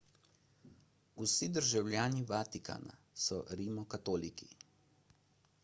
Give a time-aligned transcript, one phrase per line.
[1.23, 4.49] vsi državljani vatikana so rimokatoliki